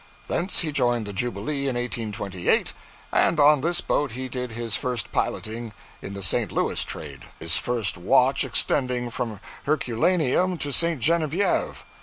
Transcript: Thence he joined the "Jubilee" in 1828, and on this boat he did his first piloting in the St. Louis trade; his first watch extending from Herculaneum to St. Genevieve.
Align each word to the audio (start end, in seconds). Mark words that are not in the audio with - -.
Thence 0.27 0.61
he 0.61 0.71
joined 0.71 1.05
the 1.05 1.13
"Jubilee" 1.13 1.67
in 1.67 1.75
1828, 1.75 2.73
and 3.11 3.39
on 3.39 3.61
this 3.61 3.81
boat 3.81 4.13
he 4.13 4.27
did 4.27 4.53
his 4.53 4.75
first 4.75 5.11
piloting 5.11 5.73
in 6.01 6.15
the 6.15 6.23
St. 6.23 6.51
Louis 6.51 6.83
trade; 6.83 7.25
his 7.39 7.57
first 7.57 7.99
watch 7.99 8.43
extending 8.43 9.11
from 9.11 9.39
Herculaneum 9.67 10.57
to 10.57 10.73
St. 10.73 10.99
Genevieve. 10.99 11.85